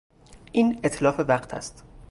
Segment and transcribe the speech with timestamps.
[0.51, 1.83] این اتلاف وقت است.